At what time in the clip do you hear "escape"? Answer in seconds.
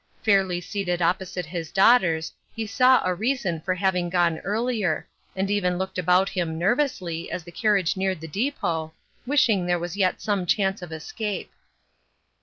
10.91-11.51